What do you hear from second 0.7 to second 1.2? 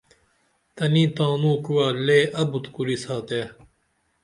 تنی